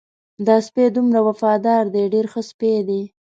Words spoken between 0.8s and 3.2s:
دومره وفادار دی ډېر ښه سپی دی.